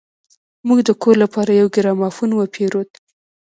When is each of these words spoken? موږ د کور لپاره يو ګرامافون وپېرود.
موږ 0.67 0.79
د 0.87 0.89
کور 1.01 1.15
لپاره 1.23 1.51
يو 1.61 1.67
ګرامافون 1.75 2.29
وپېرود. 2.33 2.89